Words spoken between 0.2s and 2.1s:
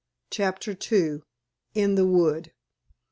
CHAPTER II. IN THE